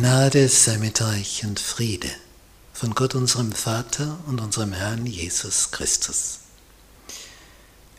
[0.00, 2.10] Gnade sei mit euch und Friede
[2.72, 6.38] von Gott unserem Vater und unserem Herrn Jesus Christus.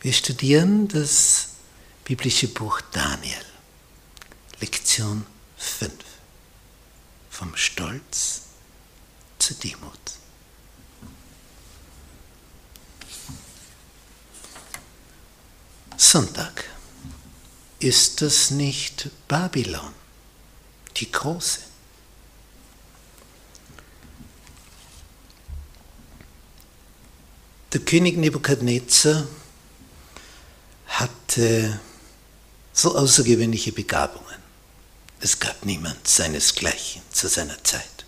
[0.01, 1.49] Wir studieren das
[2.03, 3.45] biblische Buch Daniel,
[4.59, 5.27] Lektion
[5.57, 5.93] 5,
[7.29, 8.45] vom Stolz
[9.37, 9.99] zur Demut.
[15.97, 16.63] Sonntag.
[17.77, 19.93] Ist das nicht Babylon,
[20.97, 21.70] die große?
[27.73, 29.25] Der König Nebukadnezar
[30.87, 31.79] hatte
[32.73, 34.25] so außergewöhnliche Begabungen.
[35.21, 38.05] Es gab niemand seinesgleichen zu seiner Zeit.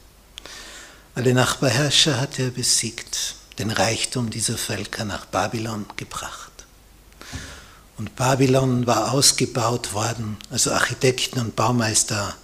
[1.15, 6.51] Alle Nachbarherrscher hatte er besiegt, den Reichtum dieser Völker nach Babylon gebracht.
[7.97, 12.35] Und Babylon war ausgebaut worden, also Architekten und Baumeister,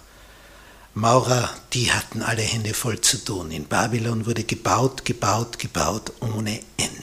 [0.94, 3.50] Maurer, die hatten alle Hände voll zu tun.
[3.50, 6.99] In Babylon wurde gebaut, gebaut, gebaut ohne Ende.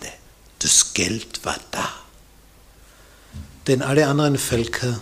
[0.60, 1.94] Das Geld war da.
[3.68, 5.02] Denn alle anderen Völker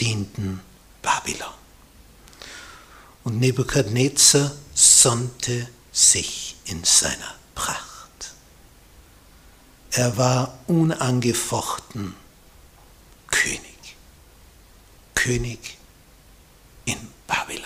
[0.00, 0.60] dienten
[1.02, 1.54] Babylon.
[3.22, 8.34] Und Nebukadnezar sonnte sich in seiner Pracht.
[9.92, 12.14] Er war unangefochten
[13.28, 13.96] König.
[15.14, 15.78] König
[16.84, 17.64] in Babylon.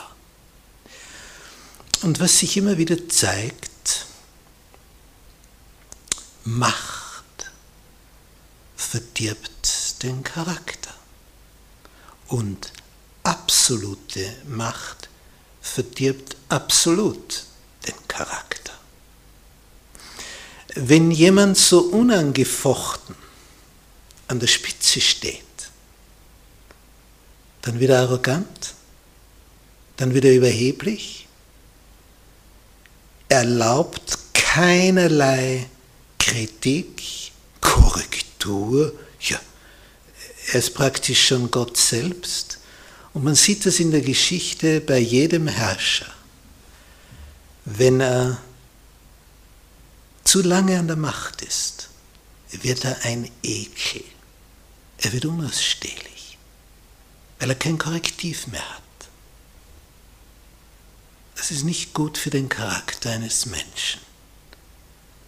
[2.02, 3.68] Und was sich immer wieder zeigt,
[6.50, 6.87] Macht
[8.90, 10.94] verdirbt den Charakter.
[12.28, 12.72] Und
[13.22, 15.08] absolute Macht
[15.60, 17.44] verdirbt absolut
[17.86, 18.72] den Charakter.
[20.74, 23.14] Wenn jemand so unangefochten
[24.28, 25.44] an der Spitze steht,
[27.62, 28.74] dann wird er arrogant,
[29.96, 31.26] dann wird er überheblich,
[33.28, 35.66] erlaubt keinerlei
[36.18, 37.27] Kritik,
[38.38, 39.40] Korrektur, ja,
[40.48, 42.58] er ist praktisch schon Gott selbst.
[43.12, 46.12] Und man sieht das in der Geschichte bei jedem Herrscher.
[47.64, 48.40] Wenn er
[50.24, 51.88] zu lange an der Macht ist,
[52.50, 54.04] wird er ein Ekel.
[54.98, 56.38] Er wird unausstehlich,
[57.38, 58.82] weil er kein Korrektiv mehr hat.
[61.36, 64.00] Das ist nicht gut für den Charakter eines Menschen.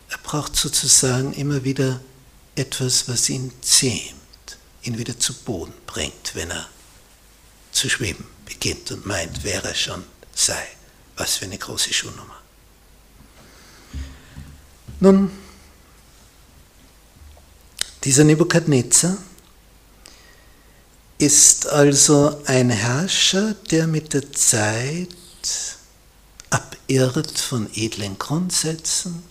[0.08, 2.00] Er braucht sozusagen immer wieder
[2.60, 6.68] etwas, was ihn zähmt, ihn wieder zu Boden bringt, wenn er
[7.72, 10.04] zu schweben beginnt und meint, wer er schon
[10.34, 10.62] sei.
[11.16, 12.40] Was für eine große Schuhnummer.
[15.00, 15.30] Nun,
[18.04, 19.16] dieser Nebukadnezar
[21.18, 25.08] ist also ein Herrscher, der mit der Zeit
[26.48, 29.22] abirrt von edlen Grundsätzen,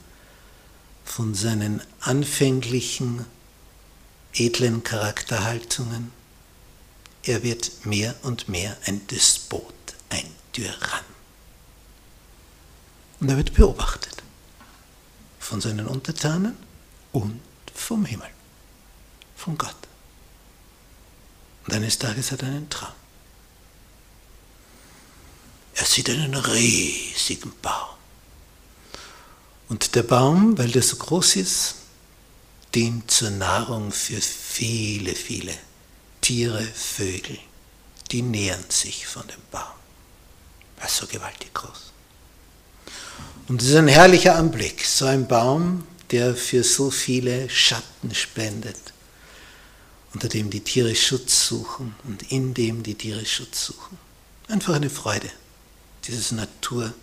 [1.09, 3.25] von seinen anfänglichen
[4.33, 6.11] edlen Charakterhaltungen.
[7.23, 9.73] Er wird mehr und mehr ein Despot,
[10.09, 11.03] ein Tyrann.
[13.19, 14.23] Und er wird beobachtet
[15.39, 16.55] von seinen Untertanen
[17.11, 17.41] und
[17.73, 18.29] vom Himmel,
[19.35, 19.75] von Gott.
[21.65, 22.93] Und eines Tages hat er einen Traum.
[25.73, 27.98] Er sieht einen riesigen Baum.
[29.69, 31.75] Und der Baum, weil der so groß ist,
[32.73, 35.53] dient zur Nahrung für viele, viele
[36.21, 37.37] Tiere, Vögel.
[38.11, 39.61] Die nähern sich von dem Baum.
[40.79, 41.91] Er ist so gewaltig groß.
[43.47, 48.93] Und es ist ein herrlicher Anblick, so ein Baum, der für so viele Schatten spendet,
[50.13, 53.97] unter dem die Tiere Schutz suchen und in dem die Tiere Schutz suchen.
[54.47, 55.29] Einfach eine Freude,
[56.05, 56.93] dieses Naturspiel,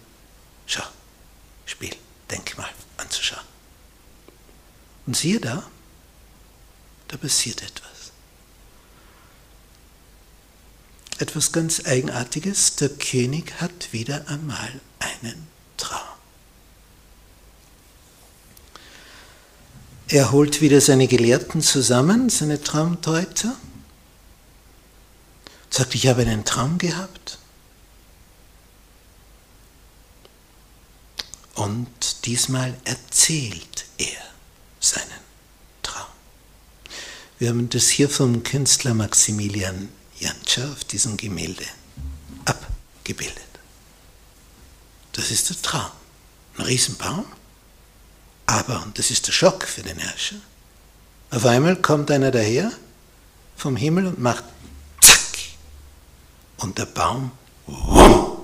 [2.31, 3.45] Denkmal anzuschauen.
[5.07, 5.63] Und siehe da,
[7.09, 8.13] da passiert etwas.
[11.19, 15.47] Etwas ganz Eigenartiges, der König hat wieder einmal einen
[15.77, 16.01] Traum.
[20.09, 23.57] Er holt wieder seine Gelehrten zusammen, seine Traumdeuter,
[25.71, 27.39] sagt, ich habe einen Traum gehabt.
[31.67, 34.23] Und diesmal erzählt er
[34.79, 35.21] seinen
[35.83, 36.07] Traum.
[37.41, 39.89] Wir haben das hier vom Künstler Maximilian
[40.21, 41.65] Jantscher auf diesem Gemälde
[42.45, 43.43] abgebildet.
[45.15, 45.91] Das ist der Traum.
[46.57, 47.27] Ein Riesenbaum.
[48.47, 50.37] Aber, und das ist der Schock für den Herrscher,
[51.33, 52.71] auf einmal kommt einer daher
[53.57, 54.45] vom Himmel und macht
[55.01, 55.37] zack.
[56.59, 57.33] Und der Baum
[57.67, 58.37] wumm,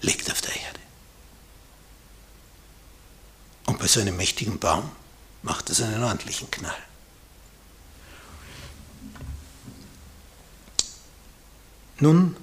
[0.00, 0.28] liegt
[3.94, 4.90] so einem mächtigen Baum
[5.42, 6.76] macht es einen ordentlichen Knall.
[12.00, 12.36] Nun,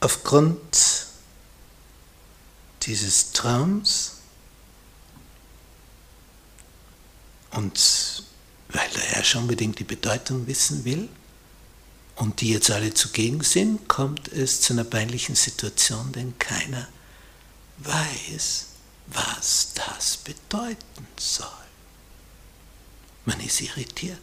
[0.00, 1.06] aufgrund
[2.82, 4.18] dieses Traums
[7.52, 8.24] und
[8.68, 11.08] weil der Herrscher unbedingt die Bedeutung wissen will
[12.16, 16.86] und die jetzt alle zugegen sind, kommt es zu einer peinlichen Situation, denn keiner
[17.78, 18.66] weiß,
[19.06, 20.17] was das
[20.48, 21.48] bedeuten soll.
[23.24, 24.18] Man ist irritiert.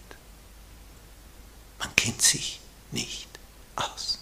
[1.79, 2.59] Man kennt sich
[2.91, 3.27] nicht
[3.75, 4.19] aus.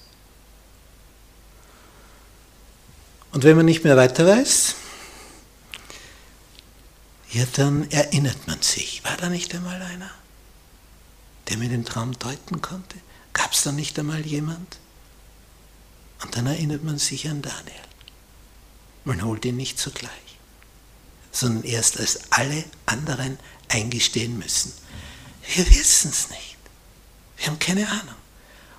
[3.31, 4.75] Und wenn man nicht mehr weiter weiß,
[7.31, 9.03] ja, dann erinnert man sich.
[9.03, 10.11] War da nicht einmal einer,
[11.49, 12.97] der mir den Traum deuten konnte?
[13.33, 14.77] Gab es da nicht einmal jemand?
[16.21, 17.73] Und dann erinnert man sich an Daniel.
[19.03, 20.32] Man holt ihn nicht sogleich,
[21.33, 23.37] sondern erst als alle anderen
[23.67, 24.71] eingestehen müssen.
[25.53, 26.57] Wir wissen es nicht.
[27.37, 28.15] Wir haben keine Ahnung.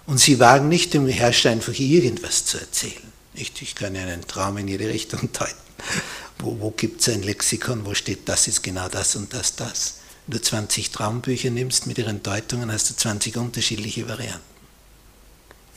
[0.07, 3.13] Und sie wagen nicht, dem Herrscher einfach irgendwas zu erzählen.
[3.35, 5.55] Nicht, ich kann ja einen Traum in jede Richtung deuten.
[6.39, 9.97] Wo, wo gibt es ein Lexikon, wo steht, das ist genau das und das, das?
[10.27, 14.41] Wenn du 20 Traumbücher nimmst mit ihren Deutungen, hast du 20 unterschiedliche Varianten.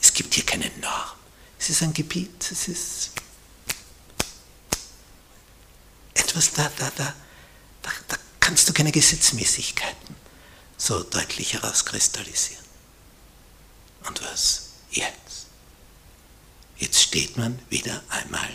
[0.01, 1.18] Es gibt hier keine Norm.
[1.59, 3.12] Es ist ein Gebiet, es ist
[6.37, 7.13] etwas, da, da, da,
[7.81, 10.15] da, da kannst du keine Gesetzmäßigkeiten
[10.77, 12.63] so deutlich herauskristallisieren.
[14.07, 15.47] Und was jetzt?
[16.77, 18.49] Jetzt steht man wieder einmal